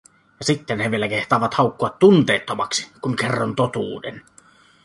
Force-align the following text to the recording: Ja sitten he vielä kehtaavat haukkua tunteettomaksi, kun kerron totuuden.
Ja 0.39 0.45
sitten 0.45 0.79
he 0.79 0.91
vielä 0.91 1.07
kehtaavat 1.07 1.53
haukkua 1.53 1.89
tunteettomaksi, 1.89 2.89
kun 3.01 3.15
kerron 3.15 3.55
totuuden. 3.55 4.21